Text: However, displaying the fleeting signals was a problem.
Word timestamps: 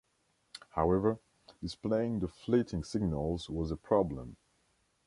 However, 0.69 1.19
displaying 1.61 2.21
the 2.21 2.27
fleeting 2.27 2.83
signals 2.83 3.51
was 3.51 3.69
a 3.69 3.77
problem. 3.77 4.35